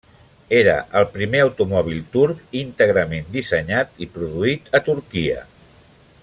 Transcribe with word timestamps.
Era 0.59 0.71
el 1.01 1.05
primer 1.17 1.41
automòbil 1.47 2.01
turc 2.15 2.57
íntegrament 2.63 3.29
dissenyat 3.37 4.03
i 4.07 4.09
produït 4.17 4.75
a 4.81 4.83
Turquia. 4.91 5.47